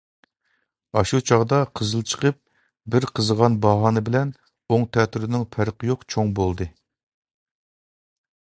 [0.99, 2.39] ئاشۇ چاغدا قىزىل چىقىپ،
[2.95, 4.33] بىر قىزىغان باھانە بىلەن
[4.77, 6.69] ئوڭ-تەتۈرىنىڭ پەرقى يوق چوڭ بولدى.